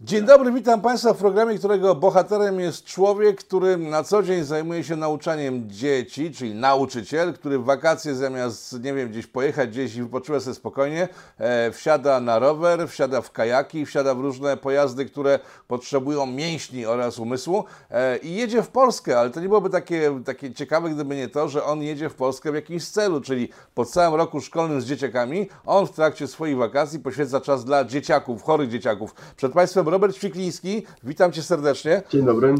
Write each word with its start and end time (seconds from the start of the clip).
Dzień 0.00 0.24
dobry, 0.24 0.52
witam 0.52 0.80
Państwa 0.80 1.12
w 1.12 1.16
programie, 1.16 1.58
którego 1.58 1.94
bohaterem 1.94 2.60
jest 2.60 2.84
człowiek, 2.84 3.38
który 3.38 3.76
na 3.76 4.04
co 4.04 4.22
dzień 4.22 4.44
zajmuje 4.44 4.84
się 4.84 4.96
nauczaniem 4.96 5.70
dzieci, 5.70 6.32
czyli 6.32 6.54
nauczyciel, 6.54 7.34
który 7.34 7.58
w 7.58 7.64
wakacje 7.64 8.14
zamiast, 8.14 8.82
nie 8.82 8.94
wiem, 8.94 9.08
gdzieś 9.10 9.26
pojechać 9.26 9.70
gdzieś 9.70 9.96
i 9.96 10.02
wypoczywać 10.02 10.42
sobie 10.42 10.54
spokojnie, 10.54 11.08
e, 11.38 11.70
wsiada 11.72 12.20
na 12.20 12.38
rower, 12.38 12.88
wsiada 12.88 13.20
w 13.20 13.32
kajaki, 13.32 13.86
wsiada 13.86 14.14
w 14.14 14.20
różne 14.20 14.56
pojazdy, 14.56 15.04
które 15.04 15.38
potrzebują 15.68 16.26
mięśni 16.26 16.86
oraz 16.86 17.18
umysłu 17.18 17.64
e, 17.90 18.16
i 18.16 18.34
jedzie 18.34 18.62
w 18.62 18.68
Polskę, 18.68 19.18
ale 19.20 19.30
to 19.30 19.40
nie 19.40 19.48
byłoby 19.48 19.70
takie, 19.70 20.22
takie 20.24 20.52
ciekawe, 20.52 20.90
gdyby 20.90 21.16
nie 21.16 21.28
to, 21.28 21.48
że 21.48 21.64
on 21.64 21.82
jedzie 21.82 22.08
w 22.08 22.14
Polskę 22.14 22.52
w 22.52 22.54
jakimś 22.54 22.88
celu, 22.88 23.20
czyli 23.20 23.48
po 23.74 23.84
całym 23.84 24.14
roku 24.14 24.40
szkolnym 24.40 24.80
z 24.80 24.84
dzieciakami, 24.84 25.48
on 25.66 25.86
w 25.86 25.90
trakcie 25.90 26.26
swoich 26.26 26.56
wakacji 26.56 26.98
poświęca 26.98 27.40
czas 27.40 27.64
dla 27.64 27.84
dzieciaków, 27.84 28.42
chorych 28.42 28.68
dzieciaków. 28.68 29.14
Przed 29.36 29.52
Państwem 29.52 29.87
Robert 29.90 30.16
Ćwikliński, 30.16 30.82
witam 31.04 31.32
Cię 31.32 31.42
serdecznie. 31.42 32.02
Dzień 32.10 32.24
dobry. 32.24 32.54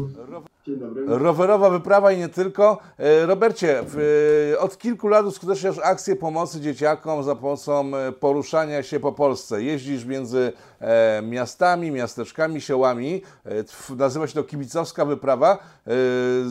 Dzień 0.67 0.79
dobry. 0.79 1.03
Rowerowa 1.07 1.69
wyprawa 1.69 2.11
i 2.11 2.17
nie 2.17 2.29
tylko. 2.29 2.77
E, 2.97 3.25
Robercie, 3.25 3.83
w, 3.87 4.55
od 4.59 4.77
kilku 4.77 5.07
lat 5.07 5.25
uskuteczniasz 5.25 5.79
akcję 5.83 6.15
pomocy 6.15 6.61
dzieciakom 6.61 7.23
za 7.23 7.35
pomocą 7.35 7.91
e, 7.95 8.11
poruszania 8.11 8.83
się 8.83 8.99
po 8.99 9.11
Polsce. 9.11 9.63
Jeździsz 9.63 10.05
między 10.05 10.53
e, 10.79 11.21
miastami, 11.21 11.91
miasteczkami, 11.91 12.61
siłami. 12.61 13.21
E, 13.45 13.95
nazywa 13.95 14.27
się 14.27 14.33
to 14.33 14.43
kibicowska 14.43 15.05
wyprawa. 15.05 15.57
E, 15.87 15.91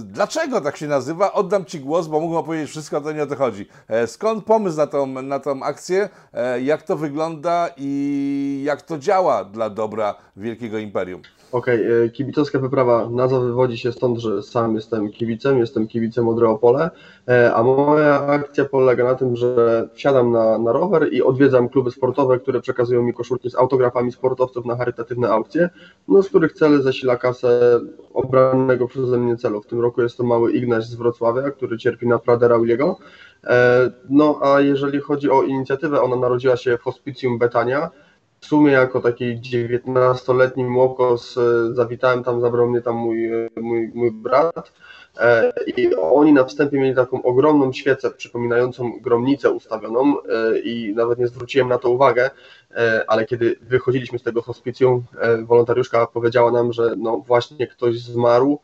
dlaczego 0.04 0.60
tak 0.60 0.76
się 0.76 0.86
nazywa? 0.86 1.32
Oddam 1.32 1.64
Ci 1.64 1.80
głos, 1.80 2.06
bo 2.06 2.20
mógłbym 2.20 2.38
opowiedzieć 2.38 2.70
wszystko, 2.70 3.00
to 3.00 3.12
nie 3.12 3.22
o 3.22 3.26
to 3.26 3.36
chodzi. 3.36 3.66
E, 3.88 4.06
skąd 4.06 4.44
pomysł 4.44 4.76
na 4.76 4.86
tą, 4.86 5.06
na 5.06 5.40
tą 5.40 5.62
akcję? 5.62 6.08
E, 6.32 6.60
jak 6.62 6.82
to 6.82 6.96
wygląda 6.96 7.68
i 7.76 8.62
jak 8.64 8.82
to 8.82 8.98
działa 8.98 9.44
dla 9.44 9.70
dobra 9.70 10.14
wielkiego 10.68 10.78
imperium? 10.78 11.22
Okej, 11.52 11.86
okay, 11.86 12.10
kibicowska 12.10 12.58
wyprawa, 12.58 13.08
nazwa 13.10 13.40
wywodzi 13.40 13.78
się 13.78 13.92
stąd, 13.92 14.18
że 14.18 14.42
sam 14.42 14.74
jestem 14.74 15.12
kibicem, 15.12 15.58
jestem 15.58 15.88
kibicem 15.88 16.28
Odreopole, 16.28 16.90
e, 17.28 17.54
a 17.54 17.62
moja 17.62 18.26
akcja 18.26 18.64
polega 18.64 19.04
na 19.04 19.14
tym, 19.14 19.36
że 19.36 19.88
wsiadam 19.94 20.32
na, 20.32 20.58
na 20.58 20.72
rower 20.72 21.12
i 21.12 21.22
odwiedzam 21.22 21.68
kluby 21.68 21.90
sportowe, 21.90 22.38
które 22.38 22.60
przekazują 22.60 23.02
mi 23.02 23.14
koszulki 23.14 23.50
z 23.50 23.54
autografami 23.54 24.12
sportowców 24.12 24.66
na 24.66 24.76
charytatywne 24.76 25.28
aukcje, 25.28 25.70
no 26.08 26.22
z 26.22 26.28
których 26.28 26.52
cel 26.52 26.82
zasila 26.82 27.16
kasę 27.16 27.80
obranego 28.14 28.86
przeze 28.88 29.18
mnie 29.18 29.36
celu. 29.36 29.62
W 29.62 29.66
tym 29.66 29.80
roku 29.80 30.02
jest 30.02 30.16
to 30.16 30.24
mały 30.24 30.52
Ignaś 30.52 30.84
z 30.84 30.94
Wrocławia, 30.94 31.50
który 31.50 31.78
cierpi 31.78 32.06
na 32.06 32.18
Pradera 32.18 32.58
Uliego. 32.58 32.98
E, 33.44 33.90
no 34.10 34.40
a 34.42 34.60
jeżeli 34.60 35.00
chodzi 35.00 35.30
o 35.30 35.42
inicjatywę, 35.42 36.02
ona 36.02 36.16
narodziła 36.16 36.56
się 36.56 36.78
w 36.78 36.82
Hospicjum 36.82 37.38
Betania, 37.38 37.90
w 38.40 38.46
sumie 38.46 38.72
jako 38.72 39.00
taki 39.00 39.40
19-letni 39.40 40.64
młokos 40.64 41.38
e, 41.38 41.74
zawitałem 41.74 42.24
tam, 42.24 42.40
zabrał 42.40 42.70
mnie 42.70 42.80
tam 42.80 42.96
mój, 42.96 43.26
e, 43.26 43.48
mój, 43.60 43.90
mój 43.94 44.10
brat 44.10 44.72
e, 45.20 45.52
i 45.76 45.94
oni 45.94 46.32
na 46.32 46.44
wstępie 46.44 46.78
mieli 46.78 46.96
taką 46.96 47.22
ogromną 47.22 47.72
świecę 47.72 48.10
przypominającą 48.10 48.92
gromnicę 49.00 49.50
ustawioną 49.50 50.16
i 50.64 50.92
nawet 50.96 51.18
nie 51.18 51.28
zwróciłem 51.28 51.68
na 51.68 51.78
to 51.78 51.90
uwagę, 51.90 52.30
ale 53.08 53.26
kiedy 53.26 53.56
wychodziliśmy 53.62 54.18
z 54.18 54.22
tego 54.22 54.42
hospicjum, 54.42 55.04
wolontariuszka 55.44 56.06
powiedziała 56.06 56.50
nam, 56.50 56.72
że 56.72 56.94
no 56.96 57.16
właśnie 57.16 57.66
ktoś 57.66 58.00
zmarł, 58.00 58.60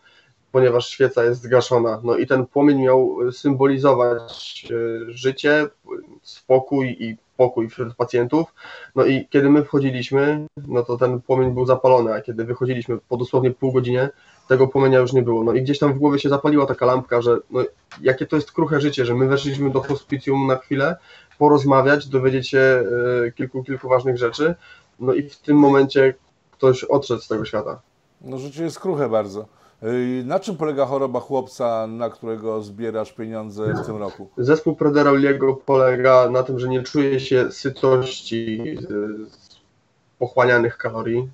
ponieważ 0.53 0.88
świeca 0.88 1.25
jest 1.25 1.42
zgaszona. 1.42 2.00
No 2.05 2.16
i 2.16 2.27
ten 2.27 2.47
płomień 2.47 2.83
miał 2.83 3.19
symbolizować 3.33 4.66
życie, 5.09 5.66
spokój 6.22 6.97
i 7.00 7.16
pokój 7.36 7.68
wśród 7.68 7.94
pacjentów. 7.94 8.54
No 8.94 9.04
i 9.04 9.28
kiedy 9.30 9.50
my 9.50 9.64
wchodziliśmy, 9.64 10.46
no 10.68 10.82
to 10.82 10.96
ten 10.96 11.20
płomień 11.20 11.50
był 11.50 11.66
zapalony, 11.66 12.14
a 12.14 12.20
kiedy 12.20 12.44
wychodziliśmy 12.44 12.98
po 13.08 13.16
dosłownie 13.16 13.50
pół 13.50 13.72
godzinie, 13.72 14.10
tego 14.48 14.68
płomienia 14.68 14.98
już 14.98 15.12
nie 15.12 15.22
było. 15.22 15.44
No 15.44 15.52
i 15.52 15.62
gdzieś 15.62 15.78
tam 15.78 15.92
w 15.92 15.98
głowie 15.98 16.18
się 16.18 16.28
zapaliła 16.28 16.66
taka 16.66 16.86
lampka, 16.86 17.22
że 17.22 17.38
no, 17.50 17.64
jakie 18.00 18.26
to 18.26 18.36
jest 18.36 18.52
kruche 18.52 18.81
życie, 18.81 19.06
że 19.06 19.14
my 19.14 19.26
weszliśmy 19.26 19.70
do 19.70 19.81
hospicjum 19.81 20.47
na 20.47 20.56
chwilę, 20.56 20.97
porozmawiać, 21.38 22.09
dowiedzieć 22.09 22.48
się 22.48 22.84
y, 23.26 23.32
kilku, 23.32 23.64
kilku 23.64 23.88
ważnych 23.88 24.19
rzeczy, 24.19 24.54
no 25.00 25.14
i 25.14 25.22
w 25.22 25.38
tym 25.38 25.56
momencie 25.56 26.14
ktoś 26.50 26.84
odszedł 26.84 27.20
z 27.20 27.28
tego 27.28 27.44
świata. 27.44 27.80
No 28.20 28.38
życie 28.38 28.62
jest 28.62 28.80
kruche 28.80 29.09
bardzo. 29.09 29.47
Na 30.25 30.41
czym 30.41 30.56
polega 30.56 30.87
choroba 30.87 31.21
chłopca, 31.21 31.87
na 31.87 32.11
którego 32.11 32.62
zbierasz 32.62 33.12
pieniądze 33.12 33.75
w 33.75 33.87
tym 33.87 33.97
roku? 33.97 34.28
Zespół 34.37 34.77
Prederauliego 34.77 35.55
polega 35.55 36.31
na 36.31 36.43
tym, 36.43 36.59
że 36.59 36.69
nie 36.69 36.83
czuje 36.83 37.21
się 37.21 37.53
sytości 37.53 38.77
z 39.31 39.61
pochłanianych 40.19 40.77
kalorii. 40.77 41.28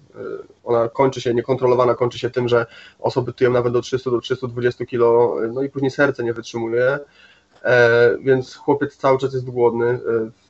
Ona 0.64 0.88
kończy 0.88 1.20
się, 1.20 1.34
niekontrolowana 1.34 1.94
kończy 1.94 2.18
się 2.18 2.30
tym, 2.30 2.48
że 2.48 2.66
osoby 2.98 3.32
tyją 3.32 3.50
nawet 3.50 3.72
do 3.72 3.82
300 3.82 4.10
do 4.10 4.20
320 4.20 4.86
kg, 4.86 5.34
no 5.54 5.62
i 5.62 5.68
później 5.68 5.90
serce 5.90 6.24
nie 6.24 6.32
wytrzymuje. 6.32 6.98
E, 7.64 8.16
więc 8.20 8.54
chłopiec 8.56 8.96
cały 8.96 9.18
czas 9.18 9.32
jest 9.32 9.50
głodny. 9.50 9.86
E, 9.86 9.98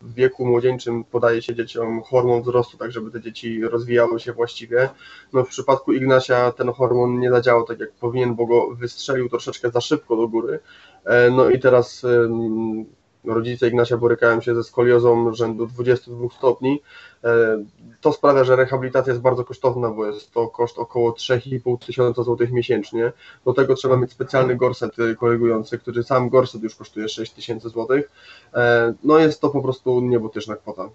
w 0.03 0.15
wieku 0.15 0.47
młodzieńczym 0.47 1.05
podaje 1.05 1.43
się 1.43 1.55
dzieciom 1.55 2.03
hormon 2.03 2.43
wzrostu, 2.43 2.77
tak 2.77 2.93
żeby 2.93 3.11
te 3.11 3.21
dzieci 3.21 3.63
rozwijały 3.63 4.21
się 4.21 4.33
właściwie. 4.33 4.89
No 5.33 5.45
w 5.45 5.49
przypadku 5.49 5.93
Ignasia 5.93 6.53
ten 6.53 6.73
hormon 6.73 7.19
nie 7.19 7.31
zadziałał 7.31 7.65
tak 7.65 7.81
jak 7.81 7.93
powinien, 7.93 8.35
bo 8.35 8.47
go 8.47 8.75
wystrzelił 8.75 9.29
troszeczkę 9.29 9.71
za 9.71 9.81
szybko 9.81 10.17
do 10.17 10.29
góry. 10.29 10.59
E, 11.05 11.31
no 11.31 11.51
i 11.51 11.61
teraz 11.61 12.07
rodzice 13.25 13.69
Ignasia 13.69 13.97
borykają 13.97 14.41
się 14.41 14.55
ze 14.55 14.65
skoliozą 14.65 15.35
rzędu 15.35 15.67
22 15.67 16.29
stopni. 16.39 16.83
E, 17.25 17.65
to 18.01 18.13
sprawia, 18.13 18.45
że 18.45 18.57
rehabilitacja 18.57 19.13
jest 19.13 19.23
bardzo 19.23 19.45
kosztowna, 19.45 19.91
bo 19.91 20.07
jest 20.07 20.33
to 20.33 20.49
koszt 20.49 20.79
około 20.79 21.11
3,5 21.11 21.87
tysiąca 21.87 22.23
złotych 22.23 22.53
miesięcznie. 22.53 23.13
Do 23.45 23.53
tego 23.53 23.75
trzeba 23.75 23.97
mieć 23.97 24.13
specjalny 24.13 24.57
gorset 24.57 24.97
korygujący, 25.19 25.79
który 25.79 26.03
sam 26.03 26.29
gorset 26.29 26.63
już 26.63 26.75
kosztuje 26.75 27.09
6 27.09 27.33
tysięcy 27.33 27.69
złotych. 27.69 28.11
E, 28.55 28.95
no 29.05 29.19
jest 29.19 29.41
to 29.41 29.49
po 29.49 29.63
prostu 29.63 30.01
niebotyczna 30.01 30.57
kwota. 30.57 30.89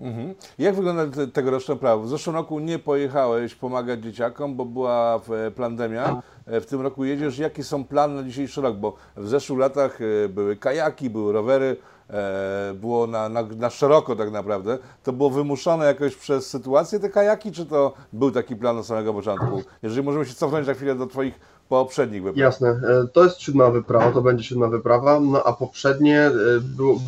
Mhm. 0.00 0.34
Jak 0.58 0.74
wygląda 0.74 1.26
tegoroczne 1.32 1.76
prawo? 1.76 2.02
W 2.02 2.08
zeszłym 2.08 2.36
roku 2.36 2.58
nie 2.58 2.78
pojechałeś 2.78 3.54
pomagać 3.54 4.00
dzieciakom, 4.00 4.56
bo 4.56 4.64
była 4.64 5.20
pandemia. 5.56 6.22
E, 6.46 6.60
w 6.60 6.66
tym 6.66 6.80
roku 6.80 7.04
jedziesz. 7.04 7.38
Jakie 7.38 7.64
są 7.64 7.84
plany 7.84 8.14
na 8.14 8.22
dzisiejszy 8.22 8.60
rok? 8.60 8.76
Bo 8.76 8.94
w 9.16 9.28
zeszłych 9.28 9.58
latach 9.58 9.98
e, 10.00 10.28
były 10.28 10.56
kajaki, 10.56 11.10
były 11.10 11.32
rowery, 11.32 11.76
e, 12.10 12.74
było 12.74 13.06
na, 13.06 13.28
na, 13.28 13.42
na 13.42 13.70
szeroko 13.70 14.16
tak 14.16 14.30
naprawdę. 14.30 14.78
To 15.02 15.12
było 15.12 15.30
wymuszone 15.30 15.84
jakoś 15.84 16.16
przez 16.16 16.46
sytuację 16.46 17.00
te 17.00 17.08
kajaki, 17.08 17.52
czy 17.52 17.66
to 17.66 17.92
był 18.12 18.30
taki 18.30 18.56
plan 18.56 18.78
od 18.78 18.86
samego 18.86 19.14
początku? 19.14 19.62
Jeżeli 19.82 20.02
możemy 20.02 20.26
się 20.26 20.34
cofnąć 20.34 20.66
na 20.66 20.74
chwilę 20.74 20.94
do 20.94 21.06
Twoich 21.06 21.40
poprzednich 21.70 22.22
wypraw. 22.22 22.36
Jasne, 22.36 22.80
to 23.12 23.24
jest 23.24 23.40
siódma 23.40 23.70
wyprawa, 23.70 24.12
to 24.12 24.22
będzie 24.22 24.44
siódma 24.44 24.66
wyprawa, 24.66 25.20
no 25.20 25.44
a 25.44 25.52
poprzednie 25.52 26.30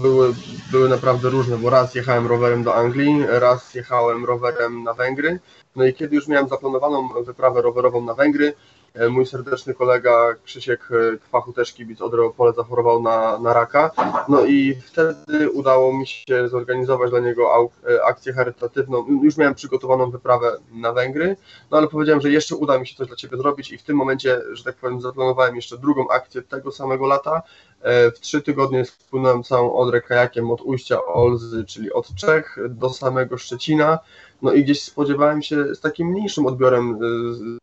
były, 0.02 0.34
były 0.72 0.88
naprawdę 0.88 1.30
różne, 1.30 1.56
bo 1.56 1.70
raz 1.70 1.94
jechałem 1.94 2.26
rowerem 2.26 2.62
do 2.62 2.74
Anglii, 2.74 3.24
raz 3.28 3.74
jechałem 3.74 4.24
rowerem 4.24 4.82
na 4.82 4.94
Węgry, 4.94 5.40
no 5.76 5.84
i 5.84 5.94
kiedy 5.94 6.16
już 6.16 6.28
miałem 6.28 6.48
zaplanowaną 6.48 7.08
wyprawę 7.24 7.62
rowerową 7.62 8.04
na 8.04 8.14
Węgry, 8.14 8.52
E, 8.52 8.81
mój 9.10 9.26
serdeczny 9.26 9.74
kolega 9.74 10.34
Krzysiek 10.44 10.88
e, 10.90 11.18
Kwachu, 11.18 11.52
też 11.52 11.72
kibic 11.72 12.00
od 12.00 12.14
Reopole, 12.14 12.52
zachorował 12.52 13.02
na, 13.02 13.38
na 13.38 13.52
raka. 13.52 13.90
No 14.28 14.44
i 14.44 14.74
wtedy 14.74 15.50
udało 15.50 15.92
mi 15.98 16.06
się 16.06 16.48
zorganizować 16.48 17.10
dla 17.10 17.20
niego 17.20 17.70
e, 17.88 18.04
akcję 18.04 18.32
charytatywną. 18.32 19.06
Już 19.22 19.36
miałem 19.36 19.54
przygotowaną 19.54 20.10
wyprawę 20.10 20.58
na 20.72 20.92
Węgry, 20.92 21.36
no 21.70 21.78
ale 21.78 21.88
powiedziałem, 21.88 22.20
że 22.20 22.30
jeszcze 22.30 22.56
uda 22.56 22.78
mi 22.78 22.86
się 22.86 22.96
coś 22.96 23.06
dla 23.06 23.16
Ciebie 23.16 23.36
zrobić 23.36 23.72
i 23.72 23.78
w 23.78 23.82
tym 23.82 23.96
momencie, 23.96 24.40
że 24.52 24.64
tak 24.64 24.76
powiem, 24.76 25.00
zaplanowałem 25.00 25.56
jeszcze 25.56 25.78
drugą 25.78 26.08
akcję 26.08 26.42
tego 26.42 26.72
samego 26.72 27.06
lata. 27.06 27.42
W 27.84 28.20
trzy 28.20 28.42
tygodnie 28.42 28.84
spłynąłem 28.84 29.42
całą 29.42 29.74
Odrę 29.74 30.00
kajakiem 30.00 30.50
od 30.50 30.60
ujścia 30.60 31.04
Olzy, 31.04 31.64
czyli 31.64 31.92
od 31.92 32.14
Czech 32.14 32.58
do 32.68 32.90
samego 32.90 33.38
Szczecina. 33.38 33.98
No 34.42 34.52
i 34.52 34.64
gdzieś 34.64 34.82
spodziewałem 34.82 35.42
się 35.42 35.74
z 35.74 35.80
takim 35.80 36.08
mniejszym 36.08 36.46
odbiorem, 36.46 36.98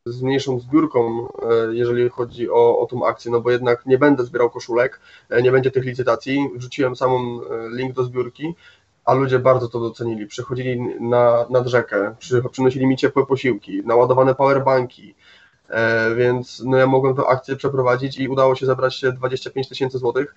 y, 0.07 0.11
z 0.11 0.21
mniejszą 0.21 0.59
zbiórką, 0.59 1.27
y, 1.27 1.75
jeżeli 1.75 2.09
chodzi 2.09 2.49
o, 2.49 2.79
o 2.79 2.85
tą 2.85 3.05
akcję, 3.05 3.31
no 3.31 3.41
bo 3.41 3.51
jednak 3.51 3.85
nie 3.85 3.97
będę 3.97 4.25
zbierał 4.25 4.49
koszulek, 4.49 4.99
nie 5.41 5.51
będzie 5.51 5.71
tych 5.71 5.85
licytacji. 5.85 6.49
Wrzuciłem 6.55 6.95
samą 6.95 7.39
link 7.71 7.93
do 7.93 8.03
zbiórki, 8.03 8.55
a 9.05 9.13
ludzie 9.13 9.39
bardzo 9.39 9.67
to 9.67 9.79
docenili. 9.79 10.27
Przychodzili 10.27 10.79
na, 10.99 11.45
nad 11.49 11.67
rzekę, 11.67 12.15
przy, 12.19 12.43
przynosili 12.51 12.87
mi 12.87 12.97
ciepłe 12.97 13.25
posiłki, 13.25 13.81
naładowane 13.85 14.35
powerbanki, 14.35 15.15
więc 16.15 16.63
no 16.65 16.77
ja 16.77 16.87
mogłem 16.87 17.15
tę 17.15 17.27
akcję 17.27 17.55
przeprowadzić 17.55 18.19
i 18.19 18.27
udało 18.27 18.55
się 18.55 18.65
zebrać 18.65 19.01
25 19.15 19.69
tysięcy 19.69 19.97
złotych. 19.97 20.35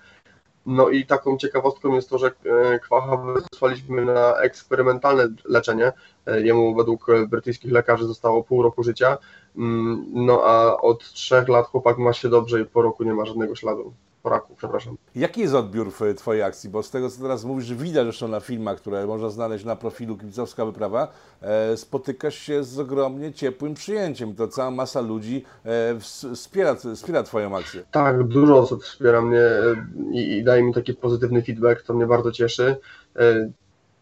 No 0.66 0.88
i 0.88 1.06
taką 1.06 1.36
ciekawostką 1.36 1.94
jest 1.94 2.10
to, 2.10 2.18
że 2.18 2.26
e, 2.26 2.78
Kwacha 2.78 3.16
wysłaliśmy 3.16 4.04
na 4.04 4.36
eksperymentalne 4.36 5.28
leczenie. 5.44 5.92
E, 6.26 6.40
jemu 6.40 6.74
według 6.74 7.06
brytyjskich 7.28 7.72
lekarzy 7.72 8.06
zostało 8.06 8.44
pół 8.44 8.62
roku 8.62 8.82
życia. 8.82 9.18
Mm, 9.56 10.04
no 10.12 10.42
a 10.44 10.76
od 10.80 11.12
trzech 11.12 11.48
lat 11.48 11.66
chłopak 11.66 11.98
ma 11.98 12.12
się 12.12 12.28
dobrze 12.28 12.60
i 12.60 12.64
po 12.64 12.82
roku 12.82 13.04
nie 13.04 13.14
ma 13.14 13.24
żadnego 13.24 13.54
śladu. 13.54 13.92
Poraku, 14.22 14.54
przepraszam. 14.56 14.96
Jaki 15.14 15.40
jest 15.40 15.54
odbiór 15.54 15.92
w 15.92 16.14
Twojej 16.14 16.42
akcji? 16.42 16.70
Bo 16.70 16.82
z 16.82 16.90
tego, 16.90 17.10
co 17.10 17.22
teraz 17.22 17.44
mówisz, 17.44 17.74
widać 17.74 18.04
zresztą 18.04 18.28
na 18.28 18.40
filmach, 18.40 18.76
które 18.76 19.06
można 19.06 19.30
znaleźć 19.30 19.64
na 19.64 19.76
profilu 19.76 20.16
Kibicowska 20.16 20.64
Wyprawa, 20.64 21.08
e, 21.40 21.76
spotykasz 21.76 22.34
się 22.34 22.64
z 22.64 22.78
ogromnie 22.78 23.32
ciepłym 23.32 23.74
przyjęciem. 23.74 24.34
To 24.34 24.48
cała 24.48 24.70
masa 24.70 25.00
ludzi 25.00 25.44
e, 25.64 25.94
wspiera, 26.34 26.74
wspiera 26.94 27.22
Twoją 27.22 27.56
akcję. 27.56 27.82
Tak, 27.90 28.24
dużo 28.24 28.58
osób 28.58 28.84
wspiera 28.84 29.22
mnie 29.22 29.40
e, 29.40 29.86
i, 30.12 30.38
i 30.38 30.44
daje 30.44 30.62
mi 30.62 30.74
taki 30.74 30.94
pozytywny 30.94 31.42
feedback, 31.42 31.82
to 31.82 31.94
mnie 31.94 32.06
bardzo 32.06 32.32
cieszy. 32.32 32.76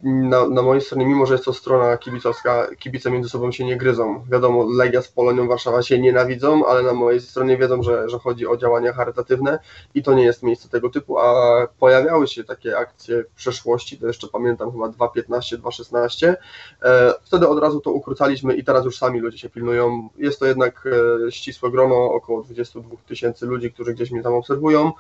Na, 0.02 0.49
na 0.49 0.62
mojej 0.62 0.81
stronie, 0.81 1.06
mimo 1.06 1.26
że 1.26 1.35
jest 1.35 1.44
to 1.44 1.52
strona 1.52 1.97
kibicowska, 1.97 2.67
kibice 2.79 3.11
między 3.11 3.29
sobą 3.29 3.52
się 3.52 3.64
nie 3.64 3.76
gryzą. 3.76 4.25
Wiadomo, 4.31 4.67
Legia 4.76 5.02
z 5.02 5.08
Polonią 5.08 5.49
Warszawa 5.49 5.82
się 5.82 5.99
nienawidzą, 5.99 6.67
ale 6.67 6.82
na 6.82 6.93
mojej 6.93 7.20
stronie 7.20 7.56
wiedzą, 7.56 7.82
że, 7.82 8.08
że 8.08 8.19
chodzi 8.19 8.47
o 8.47 8.56
działania 8.56 8.93
charytatywne 8.93 9.58
i 9.94 10.02
to 10.02 10.14
nie 10.14 10.25
jest 10.25 10.43
miejsce 10.43 10.69
tego 10.69 10.91
typu, 10.91 11.19
a 11.19 11.67
pojawiały 11.79 12.29
się 12.29 12.44
takie 12.44 12.79
akcje 12.79 13.25
w 13.25 13.35
przeszłości, 13.35 13.99
to 13.99 14.06
jeszcze 14.06 14.29
pamiętam 14.29 14.73
chyba 14.73 14.87
2.15, 14.87 15.58
2.16. 15.58 16.35
E, 16.82 17.14
wtedy 17.23 17.49
od 17.49 17.58
razu 17.58 17.81
to 17.81 17.93
ukrócaliśmy 17.93 18.55
i 18.55 18.64
teraz 18.64 18.85
już 18.85 18.99
sami 18.99 19.20
ludzie 19.20 19.38
się 19.38 19.50
pilnują. 19.50 20.08
Jest 20.17 20.38
to 20.38 20.46
jednak 20.46 20.88
e, 21.26 21.32
ścisłe 21.32 21.70
grono, 21.70 22.05
około 22.12 22.43
22 22.43 22.96
tysięcy 23.06 23.46
ludzi, 23.46 23.73
którzy 23.73 23.94
gdzieś 23.94 24.11
mnie 24.11 24.23
tam 24.23 24.32
obserwują. 24.32 24.93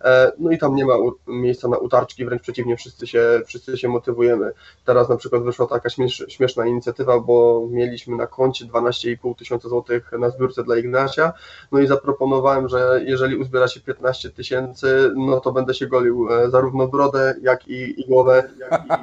E, 0.00 0.32
no 0.38 0.50
i 0.50 0.58
tam 0.58 0.74
nie 0.74 0.84
ma 0.84 0.94
miejsca 1.26 1.68
na 1.68 1.76
utarczki, 1.78 2.24
wręcz 2.24 2.42
przeciwnie, 2.42 2.76
wszyscy 2.76 3.06
się, 3.06 3.42
wszyscy 3.46 3.78
się 3.78 3.88
motywujemy. 3.88 4.45
Teraz 4.84 5.08
na 5.08 5.16
przykład 5.16 5.42
wyszła 5.42 5.66
taka 5.66 5.88
śmieszna 6.28 6.66
inicjatywa, 6.66 7.20
bo 7.20 7.66
mieliśmy 7.70 8.16
na 8.16 8.26
koncie 8.26 8.64
12,5 8.64 9.34
tysiąca 9.36 9.68
złotych 9.68 10.12
na 10.18 10.30
zbiórce 10.30 10.64
dla 10.64 10.76
Ignacia, 10.76 11.32
no 11.72 11.78
i 11.80 11.86
zaproponowałem, 11.86 12.68
że 12.68 13.00
jeżeli 13.06 13.36
uzbiera 13.36 13.68
się 13.68 13.80
15 13.80 14.30
tysięcy, 14.30 15.12
no 15.16 15.40
to 15.40 15.52
będę 15.52 15.74
się 15.74 15.86
golił 15.86 16.28
e, 16.32 16.50
zarówno 16.50 16.88
brodę, 16.88 17.34
jak 17.42 17.68
i, 17.68 18.00
i 18.00 18.06
głowę. 18.06 18.50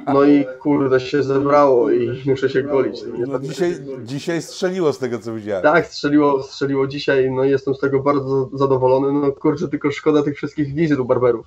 No 0.06 0.24
i 0.24 0.46
kurde 0.60 1.00
się 1.00 1.22
zebrało 1.22 1.90
i 1.90 2.22
muszę 2.30 2.50
się 2.50 2.62
golić. 2.62 3.04
No 3.26 3.38
dzisiaj, 3.38 3.76
dzisiaj 4.04 4.42
strzeliło 4.42 4.92
z 4.92 4.98
tego, 4.98 5.18
co 5.18 5.34
widziałem. 5.34 5.62
Tak, 5.62 5.86
strzeliło, 5.86 6.42
strzeliło 6.42 6.86
dzisiaj, 6.86 7.30
no 7.30 7.44
i 7.44 7.50
jestem 7.50 7.74
z 7.74 7.78
tego 7.78 8.00
bardzo 8.00 8.50
zadowolony. 8.52 9.20
No 9.20 9.32
kurczę, 9.32 9.68
tylko 9.68 9.90
szkoda 9.90 10.22
tych 10.22 10.36
wszystkich 10.36 10.74
wizyt 10.74 10.98
u 10.98 11.04
barberów. 11.04 11.46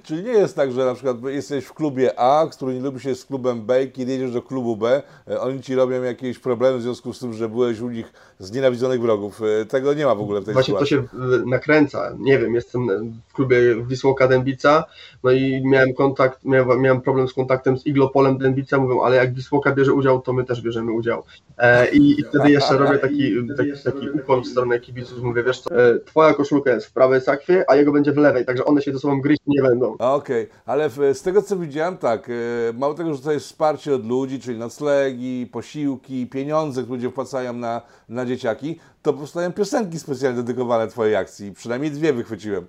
Czyli 0.03 0.23
nie 0.23 0.33
jest 0.33 0.57
tak, 0.57 0.73
że 0.73 0.85
na 0.85 0.95
przykład 0.95 1.17
jesteś 1.25 1.65
w 1.65 1.73
klubie 1.73 2.21
A, 2.21 2.47
który 2.53 2.75
nie 2.75 2.81
lubi 2.81 3.01
się 3.01 3.15
z 3.15 3.25
klubem 3.25 3.67
B, 3.67 3.87
kiedy 3.87 4.13
jedziesz 4.13 4.33
do 4.33 4.43
klubu 4.43 4.77
B, 4.77 5.03
e, 5.31 5.41
oni 5.41 5.61
ci 5.61 5.75
robią 5.75 6.03
jakieś 6.03 6.39
problemy 6.39 6.79
w 6.79 6.83
związku 6.83 7.13
z 7.13 7.19
tym, 7.19 7.33
że 7.33 7.49
byłeś 7.49 7.81
u 7.81 7.91
nich 7.91 8.13
znienawidzonych 8.39 9.01
wrogów. 9.01 9.41
E, 9.43 9.65
tego 9.65 9.95
nie 9.95 10.07
ma 10.07 10.15
w 10.15 10.21
ogóle 10.21 10.41
w 10.41 10.45
tej 10.45 10.55
Właśnie 10.55 10.75
sytuacji. 10.75 10.97
Właśnie 10.97 11.19
to 11.19 11.39
się 11.39 11.47
nakręca. 11.47 12.17
Nie 12.19 12.39
wiem, 12.39 12.55
jestem 12.55 12.89
w 13.29 13.33
klubie 13.33 13.85
Wisłoka 13.87 14.29
Dębica, 14.29 14.85
no 15.23 15.31
i 15.31 15.63
miałem 15.67 15.95
kontakt, 15.95 16.45
miałem, 16.45 16.81
miałem 16.81 17.01
problem 17.01 17.29
z 17.29 17.33
kontaktem 17.33 17.79
z 17.79 17.87
Iglopolem 17.87 18.39
Dębica, 18.39 18.79
mówią, 18.79 19.03
ale 19.03 19.17
jak 19.17 19.35
Wisłoka 19.35 19.73
bierze 19.73 19.93
udział, 19.93 20.21
to 20.21 20.33
my 20.33 20.45
też 20.45 20.63
bierzemy 20.63 20.93
udział. 20.93 21.23
E, 21.59 21.91
i, 21.91 22.21
i, 22.21 22.25
wtedy 22.25 22.51
jeszcze 22.51 22.79
robię 22.79 22.99
taki, 22.99 23.33
taki, 23.57 23.71
taki 23.85 24.11
ukłon 24.11 24.43
w 24.43 24.47
stronę 24.47 24.81
kibiców, 24.81 25.23
mówię, 25.23 25.43
wiesz 25.43 25.61
co, 25.61 25.77
e, 25.77 25.99
twoja 25.99 26.35
koszulka 26.35 26.71
jest 26.71 26.87
w 26.87 26.93
prawej 26.93 27.21
sakwie, 27.21 27.65
a 27.69 27.77
jego 27.77 27.93
będzie 27.93 28.13
w 28.13 28.17
lewej, 28.17 28.45
także 28.45 28.65
one 28.65 28.83
się 28.83 28.93
ze 28.93 28.99
sobą 28.99 29.21
gryźć 29.21 29.41
nie 29.55 29.63
będą. 29.63 29.93
Okej, 29.93 30.45
okay. 30.45 30.47
ale 30.67 30.91
z 31.15 31.23
tego 31.23 31.43
co 31.43 31.57
widziałem, 31.57 31.97
tak, 31.97 32.29
e, 32.29 32.33
mało 32.73 32.95
tego, 32.95 33.15
że 33.15 33.23
to 33.23 33.33
jest 33.33 33.47
wsparcie 33.47 33.95
od 33.95 34.07
ludzi, 34.07 34.41
czyli 34.41 34.59
noclegi, 34.59 35.47
posiłki, 35.53 36.27
pieniądze, 36.27 36.83
które 36.83 36.97
ludzie 36.97 37.11
wpłacają 37.11 37.53
na, 37.53 37.83
na 38.09 38.27
dzieciaki, 38.27 38.79
to 39.03 39.13
powstają 39.13 39.53
piosenki 39.53 39.99
specjalnie 39.99 40.43
dedykowane 40.43 40.89
Twojej 40.89 41.17
akcji. 41.17 41.53
Przynajmniej 41.53 41.91
dwie 41.91 42.13
wychwyciłem 42.13 42.67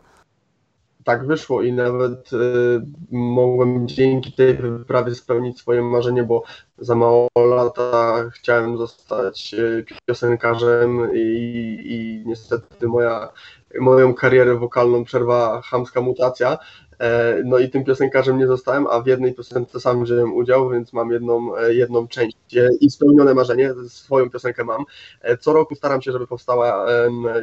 tak 1.05 1.27
wyszło 1.27 1.61
i 1.61 1.73
nawet 1.73 2.33
y, 2.33 2.37
mogłem 3.11 3.87
dzięki 3.87 4.31
tej 4.31 4.55
wyprawie 4.57 5.15
spełnić 5.15 5.59
swoje 5.59 5.81
marzenie, 5.81 6.23
bo 6.23 6.43
za 6.77 6.95
mało 6.95 7.27
lata 7.35 8.15
chciałem 8.33 8.77
zostać 8.77 9.53
y, 9.53 9.85
piosenkarzem 10.05 11.09
i, 11.15 11.77
i 11.85 12.23
niestety 12.25 12.87
moja, 12.87 13.29
moją 13.79 14.13
karierę 14.13 14.55
wokalną 14.55 15.03
przerwała 15.03 15.61
chamska 15.61 16.01
mutacja, 16.01 16.57
E, 16.99 17.41
no 17.45 17.59
i 17.59 17.69
tym 17.69 17.83
piosenkarzem 17.83 18.37
nie 18.37 18.47
zostałem, 18.47 18.87
a 18.87 19.01
w 19.01 19.07
jednej 19.07 19.33
piosence 19.33 19.79
sam 19.79 20.03
wziąłem 20.03 20.33
udział, 20.33 20.69
więc 20.69 20.93
mam 20.93 21.11
jedną, 21.11 21.57
e, 21.57 21.73
jedną 21.73 22.07
część 22.07 22.37
i 22.81 22.89
spełnione 22.89 23.33
marzenie, 23.33 23.73
swoją 23.87 24.29
piosenkę 24.29 24.63
mam. 24.63 24.83
E, 25.21 25.37
co 25.37 25.53
roku 25.53 25.75
staram 25.75 26.01
się, 26.01 26.11
żeby 26.11 26.27
powstała 26.27 26.85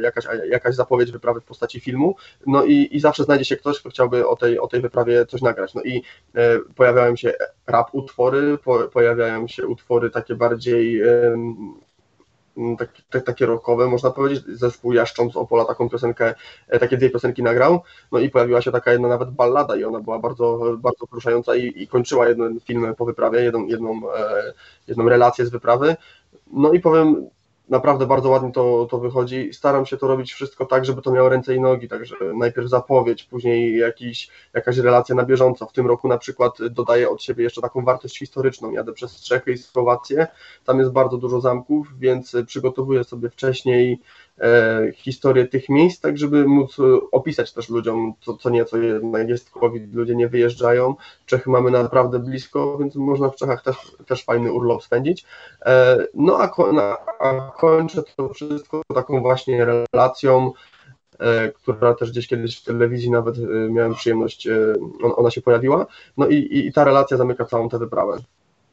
jakaś, 0.01 0.25
jakaś 0.49 0.75
zapowiedź 0.75 1.11
wyprawy 1.11 1.41
w 1.41 1.43
postaci 1.43 1.79
filmu, 1.79 2.15
no 2.47 2.63
i, 2.63 2.89
i 2.91 2.99
zawsze 2.99 3.23
znajdzie 3.23 3.45
się 3.45 3.57
ktoś, 3.57 3.79
kto 3.79 3.89
chciałby 3.89 4.27
o 4.27 4.35
tej, 4.35 4.59
o 4.59 4.67
tej 4.67 4.81
wyprawie 4.81 5.25
coś 5.25 5.41
nagrać. 5.41 5.73
No 5.73 5.83
i 5.83 6.03
pojawiają 6.75 7.15
się 7.15 7.33
rap 7.67 7.89
utwory, 7.91 8.57
po, 8.57 8.79
pojawiają 8.79 9.47
się 9.47 9.67
utwory 9.67 10.09
takie 10.09 10.35
bardziej 10.35 11.01
Mm, 12.57 12.77
tak, 12.77 12.89
tak, 13.09 13.23
takie 13.23 13.45
rockowe, 13.45 13.87
można 13.87 14.11
powiedzieć. 14.11 14.43
Zespół 14.47 14.93
Jaszcząb 14.93 15.33
z 15.33 15.37
Opola 15.37 15.65
taką 15.65 15.89
piosenkę, 15.89 16.33
e, 16.67 16.79
takie 16.79 16.97
dwie 16.97 17.09
piosenki 17.09 17.43
nagrał, 17.43 17.81
no 18.11 18.19
i 18.19 18.29
pojawiła 18.29 18.61
się 18.61 18.71
taka 18.71 18.91
jedna 18.91 19.07
nawet 19.07 19.31
ballada 19.31 19.75
i 19.75 19.83
ona 19.83 19.99
była 19.99 20.19
bardzo, 20.19 20.77
bardzo 20.77 21.07
poruszająca 21.07 21.55
i, 21.55 21.83
i 21.83 21.87
kończyła 21.87 22.29
jeden 22.29 22.59
film 22.59 22.95
po 22.97 23.05
wyprawie, 23.05 23.43
jedną, 23.43 23.65
jedną, 23.65 24.13
e, 24.15 24.53
jedną 24.87 25.09
relację 25.09 25.45
z 25.45 25.49
wyprawy. 25.49 25.95
No 26.53 26.73
i 26.73 26.79
powiem, 26.79 27.29
naprawdę 27.69 28.05
bardzo 28.05 28.29
ładnie 28.29 28.51
to, 28.51 28.87
to 28.91 28.99
wychodzi. 28.99 29.53
Staram 29.53 29.85
się 29.85 29.97
to 29.97 30.07
robić 30.07 30.33
wszystko 30.33 30.65
tak, 30.65 30.85
żeby 30.85 31.01
to 31.01 31.11
miało 31.11 31.29
ręce 31.29 31.55
i 31.55 31.59
nogi, 31.59 31.87
także 31.87 32.15
najpierw 32.35 32.69
zapowiedź, 32.69 33.23
później 33.23 33.77
jakiś, 33.77 34.29
jakaś 34.53 34.77
relacja 34.77 35.15
na 35.15 35.25
bieżąco. 35.25 35.65
W 35.65 35.73
tym 35.73 35.87
roku 35.87 36.07
na 36.07 36.17
przykład 36.17 36.57
dodaję 36.71 37.09
od 37.09 37.23
siebie 37.23 37.43
jeszcze 37.43 37.61
taką 37.61 37.85
wartość 37.85 38.19
historyczną. 38.19 38.71
Jadę 38.71 38.93
przez 38.93 39.21
Czechy 39.21 39.51
i 39.51 39.57
Słowację, 39.57 40.27
tam 40.65 40.79
jest 40.79 40.91
bardzo 40.91 41.17
dużo 41.17 41.41
zamków, 41.41 41.87
więc 41.99 42.35
przygotowuję 42.45 43.03
sobie 43.03 43.29
wcześniej 43.29 43.99
historię 44.95 45.47
tych 45.47 45.69
miejsc, 45.69 46.01
tak 46.01 46.17
żeby 46.17 46.45
móc 46.47 46.79
e, 46.79 46.83
opisać 47.11 47.53
też 47.53 47.69
ludziom 47.69 48.13
co, 48.21 48.37
co 48.37 48.49
nieco, 48.49 48.77
jest 49.27 49.49
COVID, 49.51 49.93
ludzie 49.93 50.15
nie 50.15 50.27
wyjeżdżają, 50.27 50.95
Czechy 51.25 51.49
mamy 51.49 51.71
naprawdę 51.71 52.19
blisko, 52.19 52.77
więc 52.77 52.95
można 52.95 53.29
w 53.29 53.35
Czechach 53.35 53.63
też, 53.63 53.77
też 54.07 54.23
fajny 54.23 54.51
urlop 54.51 54.83
spędzić. 54.83 55.25
E, 55.65 55.97
no 56.13 56.37
a, 56.39 56.51
a 57.19 57.51
kończę 57.57 58.03
to 58.15 58.29
wszystko 58.29 58.81
taką 58.95 59.21
właśnie 59.21 59.65
relacją, 59.93 60.51
która 61.55 61.93
też 61.93 62.11
gdzieś 62.11 62.27
kiedyś 62.27 62.61
w 62.61 62.63
telewizji 62.63 63.11
nawet 63.11 63.35
miałem 63.69 63.95
przyjemność, 63.95 64.47
ona 65.15 65.31
się 65.31 65.41
pojawiła. 65.41 65.85
No 66.17 66.27
i, 66.27 66.67
i 66.67 66.73
ta 66.73 66.83
relacja 66.83 67.17
zamyka 67.17 67.45
całą 67.45 67.69
tę 67.69 67.79
wyprawę. 67.79 68.17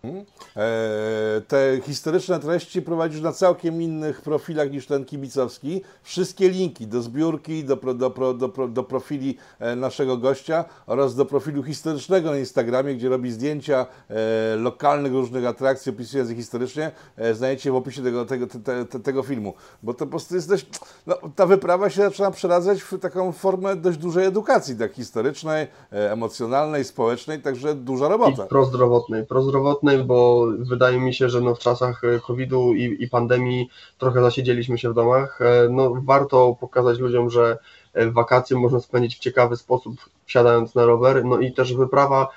E, 0.04 1.42
te 1.48 1.80
historyczne 1.82 2.40
treści 2.40 2.82
prowadzisz 2.82 3.20
na 3.20 3.32
całkiem 3.32 3.82
innych 3.82 4.22
profilach 4.22 4.70
niż 4.70 4.86
ten 4.86 5.04
kibicowski. 5.04 5.82
Wszystkie 6.02 6.48
linki 6.48 6.86
do 6.86 7.02
zbiórki, 7.02 7.64
do, 7.64 7.76
do, 7.76 8.34
do, 8.34 8.68
do 8.68 8.84
profili 8.84 9.36
e, 9.58 9.76
naszego 9.76 10.16
gościa 10.16 10.64
oraz 10.86 11.14
do 11.14 11.24
profilu 11.24 11.62
historycznego 11.62 12.30
na 12.30 12.38
Instagramie, 12.38 12.94
gdzie 12.94 13.08
robi 13.08 13.30
zdjęcia 13.30 13.86
e, 14.08 14.56
lokalnych 14.56 15.12
różnych 15.12 15.46
atrakcji, 15.46 15.92
opisując 15.92 16.30
je 16.30 16.36
historycznie, 16.36 16.90
znajdziecie 17.32 17.72
w 17.72 17.76
opisie 17.76 18.02
tego, 18.02 18.26
tego, 18.26 18.46
te, 18.46 18.84
te, 18.84 19.00
tego 19.00 19.22
filmu. 19.22 19.54
Bo 19.82 19.94
to 19.94 19.98
po 19.98 20.10
prostu 20.10 20.34
jest 20.34 20.48
dość, 20.48 20.66
no, 21.06 21.16
ta 21.36 21.46
wyprawa 21.46 21.90
się 21.90 22.02
zaczyna 22.02 22.30
przeradzać 22.30 22.82
w 22.82 22.98
taką 22.98 23.32
formę 23.32 23.76
dość 23.76 23.98
dużej 23.98 24.26
edukacji, 24.26 24.76
tak 24.76 24.92
historycznej, 24.92 25.66
emocjonalnej, 25.90 26.84
społecznej, 26.84 27.42
także 27.42 27.74
duża 27.74 28.08
robota. 28.08 28.44
I 28.44 28.48
prozdrowotnej, 28.48 29.26
prozdrowotnej, 29.26 29.89
bo 29.98 30.46
wydaje 30.58 31.00
mi 31.00 31.14
się, 31.14 31.28
że 31.28 31.40
no 31.40 31.54
w 31.54 31.58
czasach 31.58 32.04
e, 32.04 32.20
COVID-u 32.20 32.74
i, 32.74 33.04
i 33.04 33.08
pandemii 33.08 33.68
trochę 33.98 34.20
zasiedzieliśmy 34.20 34.78
się 34.78 34.90
w 34.90 34.94
domach. 34.94 35.40
E, 35.42 35.68
no, 35.70 35.92
warto 36.04 36.56
pokazać 36.60 36.98
ludziom, 36.98 37.30
że 37.30 37.58
e, 37.94 38.10
wakacje 38.10 38.56
można 38.56 38.80
spędzić 38.80 39.16
w 39.16 39.18
ciekawy 39.18 39.56
sposób, 39.56 39.94
wsiadając 40.26 40.74
na 40.74 40.84
rower. 40.84 41.24
No 41.24 41.40
i 41.40 41.52
też 41.52 41.74
wyprawa 41.74 42.28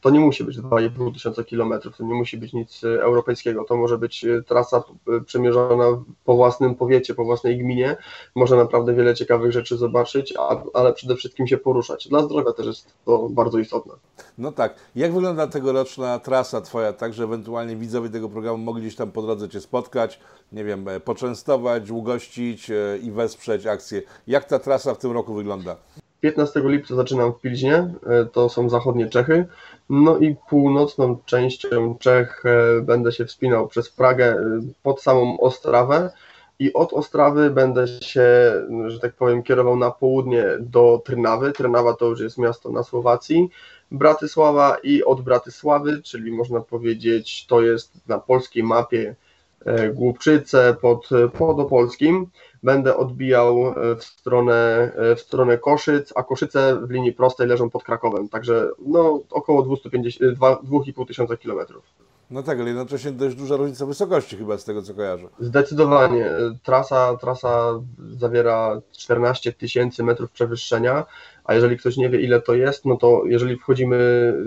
to 0.00 0.10
nie 0.10 0.20
musi 0.20 0.44
być 0.44 0.58
2,5 0.58 1.12
tysiąca 1.12 1.44
kilometrów, 1.44 1.96
to 1.96 2.04
nie 2.04 2.14
musi 2.14 2.38
być 2.38 2.52
nic 2.52 2.84
e, 2.84 3.02
europejskiego, 3.02 3.64
to 3.64 3.76
może 3.76 3.98
być 3.98 4.24
e, 4.24 4.42
trasa 4.42 4.82
przemierzona 5.26 5.84
po 6.24 6.36
własnym 6.36 6.74
powiecie, 6.74 7.14
po 7.14 7.24
własnej 7.24 7.58
gminie, 7.58 7.96
można 8.34 8.56
naprawdę 8.56 8.94
wiele 8.94 9.14
ciekawych 9.14 9.52
rzeczy 9.52 9.76
zobaczyć, 9.76 10.34
ale 10.74 10.92
przede 10.92 11.16
wszystkim 11.16 11.46
się 11.46 11.58
poruszać. 11.58 12.08
Dla 12.08 12.22
zdrowia 12.22 12.52
też 12.52 12.66
jest 12.66 12.94
to 13.04 13.28
bardzo 13.30 13.58
istotne. 13.58 13.94
No 14.38 14.52
tak. 14.52 14.74
Jak 14.96 15.12
wygląda 15.12 15.46
tegoroczna 15.46 16.18
trasa 16.18 16.60
Twoja, 16.60 16.92
tak, 16.92 17.14
że 17.14 17.24
ewentualnie 17.24 17.76
widzowie 17.76 18.08
tego 18.08 18.28
programu 18.28 18.58
mogli 18.64 18.82
gdzieś 18.82 18.96
tam 18.96 19.12
po 19.12 19.22
drodze 19.22 19.48
Cię 19.48 19.60
spotkać, 19.60 20.20
nie 20.52 20.64
wiem, 20.64 20.86
poczęstować, 21.04 21.90
ugościć 21.90 22.70
i 23.02 23.10
wesprzeć 23.10 23.66
akcję. 23.66 24.02
Jak 24.26 24.44
ta 24.44 24.58
trasa 24.58 24.94
w 24.94 24.98
tym 24.98 25.12
roku 25.12 25.34
wygląda? 25.34 25.76
15 26.22 26.60
lipca 26.64 26.94
zaczynam 26.94 27.32
w 27.32 27.40
Pilźnie, 27.40 27.74
e, 27.74 28.24
to 28.32 28.48
są 28.48 28.68
zachodnie 28.68 29.06
Czechy, 29.06 29.46
no 29.90 30.18
i 30.18 30.36
północną 30.48 31.18
częścią 31.26 31.96
Czech 31.98 32.42
e, 32.46 32.80
będę 32.80 33.12
się 33.12 33.24
wspinał 33.24 33.68
przez 33.68 33.90
Pragę 33.90 34.24
e, 34.24 34.60
pod 34.82 35.02
samą 35.02 35.40
Ostrawę, 35.40 36.10
i 36.58 36.72
od 36.72 36.92
Ostrawy 36.92 37.50
będę 37.50 37.86
się, 37.88 38.52
że 38.86 39.00
tak 39.00 39.12
powiem, 39.14 39.42
kierował 39.42 39.76
na 39.76 39.90
południe 39.90 40.44
do 40.60 41.02
Trnawy. 41.04 41.52
Trnawa 41.52 41.94
to 41.94 42.06
już 42.06 42.20
jest 42.20 42.38
miasto 42.38 42.70
na 42.70 42.82
Słowacji. 42.82 43.50
Bratysława 43.90 44.76
i 44.82 45.02
od 45.02 45.20
Bratysławy, 45.20 46.02
czyli 46.02 46.32
można 46.32 46.60
powiedzieć, 46.60 47.46
to 47.46 47.62
jest 47.62 48.08
na 48.08 48.18
polskiej 48.18 48.62
mapie 48.62 49.14
Głupczyce 49.94 50.76
pod 50.80 51.08
Podopolskim. 51.38 52.26
Będę 52.62 52.96
odbijał 52.96 53.68
e, 53.68 53.96
w 53.96 54.04
stronę, 54.04 54.92
e, 54.96 55.16
w 55.16 55.20
stronę 55.20 55.58
Koszyc, 55.58 56.12
a 56.16 56.22
Koszyce 56.22 56.80
w 56.86 56.90
linii 56.90 57.12
prostej 57.12 57.46
leżą 57.46 57.70
pod 57.70 57.84
Krakowem, 57.84 58.28
także 58.28 58.68
no, 58.86 59.20
około 59.30 59.62
250, 59.62 60.38
2,5 60.38 61.06
tysiąca 61.06 61.36
kilometrów. 61.36 61.84
No 62.30 62.42
tak, 62.42 62.58
ale 62.60 62.68
jednocześnie 62.68 63.12
dość 63.12 63.36
duża 63.36 63.56
różnica 63.56 63.86
wysokości 63.86 64.36
chyba 64.36 64.58
z 64.58 64.64
tego 64.64 64.82
co 64.82 64.94
kojarzę. 64.94 65.28
Zdecydowanie. 65.40 66.30
Trasa, 66.62 67.16
trasa 67.16 67.80
zawiera 68.16 68.80
14 68.92 69.52
tysięcy 69.52 70.04
metrów 70.04 70.30
przewyższenia, 70.30 71.04
a 71.44 71.54
jeżeli 71.54 71.76
ktoś 71.76 71.96
nie 71.96 72.08
wie 72.08 72.20
ile 72.20 72.40
to 72.40 72.54
jest, 72.54 72.84
no 72.84 72.96
to 72.96 73.22
jeżeli 73.26 73.56
wchodzimy 73.56 73.96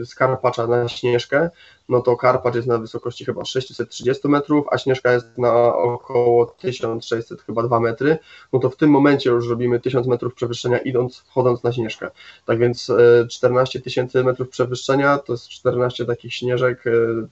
z 0.05 0.15
Karpacza 0.15 0.67
na 0.67 0.87
Śnieżkę, 0.87 1.49
no 1.89 2.01
to 2.01 2.17
Karpacz 2.17 2.55
jest 2.55 2.67
na 2.67 2.77
wysokości 2.77 3.25
chyba 3.25 3.45
630 3.45 4.27
metrów, 4.27 4.65
a 4.71 4.77
Śnieżka 4.77 5.11
jest 5.11 5.37
na 5.37 5.75
około 5.75 6.45
1600 6.45 7.41
chyba 7.41 7.63
2 7.63 7.79
metry, 7.79 8.17
no 8.53 8.59
to 8.59 8.69
w 8.69 8.75
tym 8.75 8.89
momencie 8.89 9.29
już 9.29 9.49
robimy 9.49 9.79
1000 9.79 10.07
metrów 10.07 10.33
przewyższenia 10.33 10.77
idąc, 10.77 11.17
wchodząc 11.17 11.63
na 11.63 11.71
Śnieżkę. 11.71 12.11
Tak 12.45 12.59
więc 12.59 12.91
14 13.29 13.81
tysięcy 13.81 14.23
metrów 14.23 14.49
przewyższenia 14.49 15.17
to 15.17 15.33
jest 15.33 15.49
14 15.49 16.05
takich 16.05 16.33
śnieżek, 16.33 16.87
e, 16.87 16.91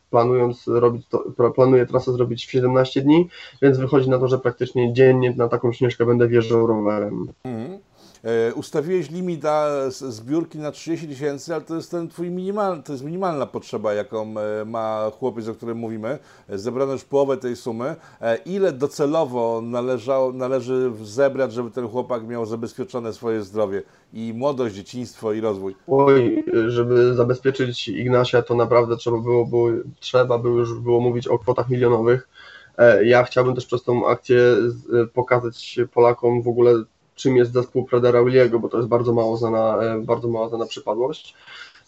planując 0.09 0.67
robić 0.67 1.07
to, 1.07 1.51
planuję 1.55 1.85
trasę 1.85 2.13
zrobić 2.13 2.45
w 2.45 2.51
17 2.51 3.01
dni, 3.01 3.29
więc 3.61 3.77
wychodzi 3.77 4.09
na 4.09 4.19
to, 4.19 4.27
że 4.27 4.39
praktycznie 4.39 4.93
dziennie 4.93 5.33
na 5.37 5.47
taką 5.47 5.73
Śnieżkę 5.73 6.05
będę 6.05 6.27
wjeżdżał 6.27 6.67
rowerem. 6.67 7.27
Mhm. 7.43 7.79
E, 8.23 8.53
ustawiłeś 8.53 9.11
limit 9.11 9.41
zbiórki 9.89 10.57
na 10.57 10.71
30 10.71 11.07
tysięcy, 11.07 11.53
ale 11.53 11.63
to 11.63 11.75
jest 11.75 11.91
ten 11.91 12.09
twój 12.09 12.31
minimalny, 12.31 12.83
to 12.83 12.91
jest 12.91 13.03
minimalna 13.03 13.45
potrzeba, 13.45 13.93
jaką 13.93 14.35
e, 14.37 14.65
ma 14.65 15.11
chłopiec, 15.19 15.47
o 15.47 15.53
którym 15.53 15.77
mówimy. 15.77 16.19
E, 16.49 16.57
zebrano 16.57 16.93
już 16.93 17.03
połowę 17.03 17.37
tej 17.37 17.55
sumy. 17.55 17.95
Ile 18.45 18.71
docelowo 18.71 19.61
należało, 19.63 20.33
należy 20.33 20.91
zebrać, 21.03 21.53
żeby 21.53 21.71
ten 21.71 21.87
chłopak 21.87 22.27
miał 22.27 22.45
zabezpieczone 22.45 23.13
swoje 23.13 23.41
zdrowie 23.41 23.83
i 24.13 24.33
młodość, 24.35 24.75
dzieciństwo 24.75 25.33
i 25.33 25.41
rozwój? 25.41 25.75
Oj, 25.87 26.45
żeby 26.67 27.13
zabezpieczyć 27.13 27.87
Ignasia, 27.87 28.41
to 28.41 28.55
naprawdę 28.55 28.97
trzeba 28.97 29.17
było, 29.17 29.45
było, 29.45 29.69
trzeba 29.99 30.37
już 30.43 30.79
było 30.79 30.99
mówić 30.99 31.27
o 31.27 31.39
kwotach 31.39 31.69
milionowych. 31.69 32.29
Ja 33.03 33.23
chciałbym 33.23 33.55
też 33.55 33.65
przez 33.65 33.83
tą 33.83 34.07
akcję 34.07 34.39
pokazać 35.13 35.79
Polakom 35.93 36.41
w 36.41 36.47
ogóle 36.47 36.83
czym 37.15 37.37
jest 37.37 37.53
zespół 37.53 37.87
Fredera 37.87 38.23
Williego, 38.23 38.59
bo 38.59 38.69
to 38.69 38.77
jest 38.77 38.89
bardzo 38.89 39.13
mało 39.13 39.37
znana, 39.37 39.77
e, 39.83 39.99
bardzo 39.99 40.27
mało 40.27 40.49
znana 40.49 40.65
przypadłość. 40.65 41.35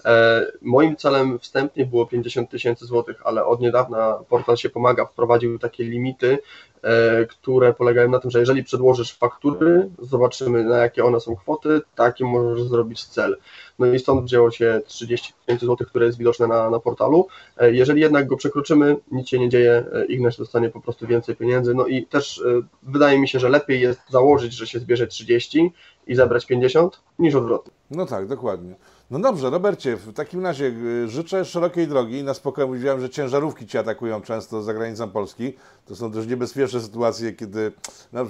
E, 0.06 0.46
moim 0.62 0.96
celem 0.96 1.40
wstępnie 1.40 1.86
było 1.86 2.06
50 2.06 2.50
tysięcy 2.50 2.86
złotych, 2.86 3.22
ale 3.24 3.46
od 3.46 3.62
niedawna 3.62 4.20
portal 4.30 4.58
się 4.58 4.70
pomaga, 4.70 5.06
wprowadził 5.06 5.60
takie 5.60 5.84
limity, 5.84 6.38
e, 6.82 7.26
które 7.26 7.74
polegają 7.74 8.10
na 8.10 8.20
tym, 8.20 8.32
że 8.32 8.40
jeżeli 8.40 8.64
przedłożysz 8.64 9.18
faktury, 9.18 9.90
zobaczymy 10.00 10.64
na 10.64 10.78
jakie 10.78 11.06
one 11.06 11.20
są 11.20 11.36
kwoty, 11.36 11.82
taki 11.96 12.24
możesz 12.24 12.64
zrobić 12.64 13.06
cel. 13.06 13.38
No 13.80 13.86
i 13.86 14.00
stąd 14.00 14.26
wzięło 14.26 14.52
się 14.52 14.82
30 14.86 15.34
tysięcy 15.46 15.66
złotych, 15.66 15.88
które 15.88 16.06
jest 16.06 16.18
widoczne 16.18 16.48
na, 16.48 16.70
na 16.70 16.80
portalu. 16.80 17.28
E, 17.58 17.72
jeżeli 17.72 18.02
jednak 18.02 18.28
go 18.28 18.38
przekroczymy, 18.38 18.98
nic 19.12 19.30
się 19.30 19.40
nie 19.40 19.50
dzieje, 19.50 19.86
Ignaś 20.10 20.38
dostanie 20.38 20.70
po 20.70 20.82
prostu 20.82 21.08
więcej 21.08 21.36
pieniędzy. 21.36 21.74
No 21.74 21.88
i 21.88 22.06
też 22.06 22.44
wydaje 22.84 23.20
mi 23.20 23.28
się, 23.28 23.40
że 23.40 23.50
lepiej 23.50 23.82
jest 23.82 24.00
założyć, 24.10 24.54
że 24.54 24.68
się 24.68 24.80
zbierze 24.80 25.08
30 25.08 25.72
i 26.08 26.16
zabrać 26.16 26.46
50, 26.46 27.00
niż 27.20 27.36
odwrotnie. 27.36 27.74
No 27.92 28.06
tak, 28.06 28.28
dokładnie. 28.28 28.76
No 29.12 29.20
dobrze, 29.20 29.50
Robercie, 29.50 29.96
w 29.96 30.14
takim 30.14 30.44
razie 30.44 30.66
y, 30.66 31.08
życzę 31.10 31.46
szerokiej 31.46 31.88
drogi. 31.88 32.24
Na 32.24 32.34
spokojnie 32.34 32.72
mówiłem, 32.72 33.02
że 33.02 33.10
ciężarówki 33.10 33.68
Cię 33.68 33.80
atakują 33.80 34.22
często 34.22 34.64
za 34.64 34.74
granicą 34.74 35.10
Polski. 35.10 35.54
To 35.86 35.96
są 35.96 36.12
też 36.12 36.28
niebezpieczne 36.28 36.80
sytuacje, 36.80 37.34
kiedy... 37.34 37.72
No, 38.14 38.26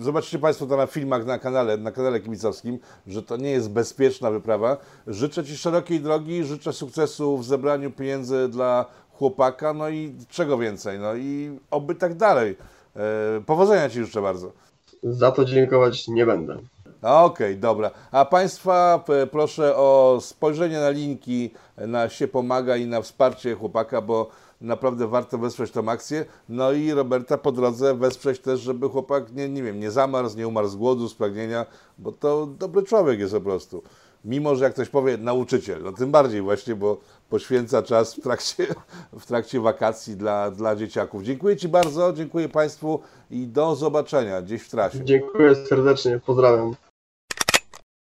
zobaczcie 0.00 0.38
Państwo 0.38 0.66
to 0.66 0.76
na 0.76 0.86
filmach 0.86 1.26
na 1.26 1.38
kanale, 1.38 1.76
na 1.76 1.92
kanale 1.92 2.20
kibicowskim, 2.20 2.78
że 3.06 3.22
to 3.22 3.36
nie 3.36 3.50
jest 3.50 3.70
bezpieczna 3.70 4.30
wyprawa. 4.30 4.76
Życzę 5.06 5.44
Ci 5.44 5.56
szerokiej 5.56 6.00
drogi, 6.00 6.44
życzę 6.44 6.72
sukcesu 6.72 7.38
w 7.38 7.44
zebraniu 7.44 7.90
pieniędzy 7.90 8.48
dla 8.48 8.86
chłopaka, 9.12 9.74
no 9.74 9.88
i 9.88 10.14
czego 10.28 10.58
więcej, 10.58 10.98
no 10.98 11.14
i 11.14 11.58
oby 11.70 11.94
tak 11.94 12.14
dalej. 12.14 12.56
E, 12.96 13.40
powodzenia 13.46 13.88
Ci 13.88 14.04
życzę 14.04 14.22
bardzo. 14.22 14.52
Za 15.02 15.30
to 15.32 15.44
dziękować 15.44 16.08
nie 16.08 16.26
będę. 16.26 16.58
Okej, 17.02 17.46
okay, 17.46 17.56
dobra. 17.56 17.90
A 18.10 18.24
Państwa 18.24 19.04
proszę 19.30 19.76
o 19.76 20.18
spojrzenie 20.20 20.80
na 20.80 20.90
linki 20.90 21.50
na 21.76 22.08
się 22.08 22.28
pomaga 22.28 22.76
i 22.76 22.86
na 22.86 23.02
wsparcie 23.02 23.54
chłopaka, 23.54 24.00
bo 24.00 24.30
naprawdę 24.60 25.06
warto 25.06 25.38
wesprzeć 25.38 25.70
tą 25.70 25.88
akcję. 25.88 26.24
No 26.48 26.72
i 26.72 26.92
Roberta 26.92 27.38
po 27.38 27.52
drodze 27.52 27.94
wesprzeć 27.94 28.40
też, 28.40 28.60
żeby 28.60 28.88
chłopak 28.88 29.32
nie, 29.32 29.48
nie 29.48 29.62
wiem, 29.62 29.80
nie 29.80 29.90
zamarzł, 29.90 30.36
nie 30.38 30.48
umarł 30.48 30.68
z 30.68 30.76
głodu, 30.76 31.08
z 31.08 31.14
pragnienia, 31.14 31.66
bo 31.98 32.12
to 32.12 32.46
dobry 32.46 32.82
człowiek 32.82 33.20
jest 33.20 33.34
po 33.34 33.40
prostu. 33.40 33.82
Mimo, 34.24 34.56
że 34.56 34.64
jak 34.64 34.72
ktoś 34.72 34.88
powie 34.88 35.16
nauczyciel, 35.16 35.82
no 35.82 35.92
tym 35.92 36.10
bardziej 36.10 36.42
właśnie, 36.42 36.74
bo 36.74 36.96
poświęca 37.28 37.82
czas 37.82 38.14
w 38.14 38.20
trakcie, 38.20 38.66
w 39.20 39.26
trakcie 39.26 39.60
wakacji 39.60 40.16
dla, 40.16 40.50
dla 40.50 40.76
dzieciaków. 40.76 41.22
Dziękuję 41.22 41.56
Ci 41.56 41.68
bardzo, 41.68 42.12
dziękuję 42.12 42.48
Państwu 42.48 43.00
i 43.30 43.46
do 43.46 43.74
zobaczenia 43.74 44.42
gdzieś 44.42 44.62
w 44.62 44.70
trasie. 44.70 45.04
Dziękuję 45.04 45.54
serdecznie, 45.54 46.20
pozdrawiam. 46.26 46.74